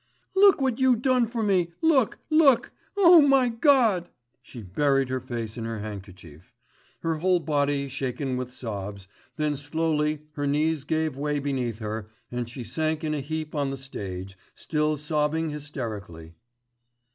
[0.35, 2.71] "Look what you done for me, look, look.
[2.97, 3.21] Oh!
[3.21, 4.09] my God!"
[4.41, 6.55] She buried her face in her handkerchief.
[7.01, 12.49] Her whole body shaken with sobs, then slowly her knees gave way beneath her and
[12.49, 16.33] she sank in a heap on the stage, still sobbing hysterically.